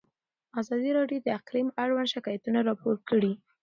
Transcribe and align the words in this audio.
ازادي 0.61 0.89
راډیو 0.99 1.19
د 1.23 1.27
اقلیم 1.39 1.67
اړوند 1.83 2.11
شکایتونه 2.13 2.59
راپور 2.67 2.95
کړي. 3.09 3.33